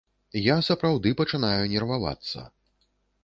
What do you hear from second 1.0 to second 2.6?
пачынаю нервавацца.